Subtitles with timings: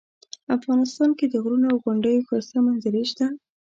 [0.57, 3.25] افغانستان کې د غرونو او غونډیو ښایسته منظرې شته